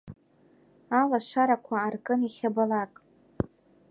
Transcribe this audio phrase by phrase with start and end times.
[0.99, 2.93] Алашарақәа аркын иахьабалак.